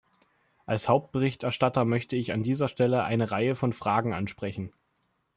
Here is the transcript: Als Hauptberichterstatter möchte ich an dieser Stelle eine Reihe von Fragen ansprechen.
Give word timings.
Als 0.65 0.89
Hauptberichterstatter 0.89 1.85
möchte 1.85 2.15
ich 2.15 2.31
an 2.31 2.41
dieser 2.41 2.67
Stelle 2.67 3.03
eine 3.03 3.29
Reihe 3.29 3.53
von 3.53 3.71
Fragen 3.71 4.15
ansprechen. 4.15 4.73